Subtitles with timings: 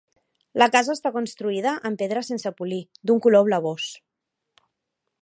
[0.61, 3.93] La casa està construïda en pedra sense polir, d'un color blavós.